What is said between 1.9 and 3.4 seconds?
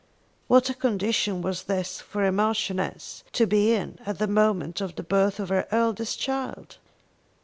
for a Marchioness